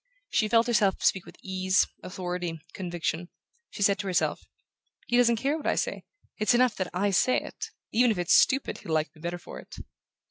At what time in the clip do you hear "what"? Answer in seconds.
5.57-5.67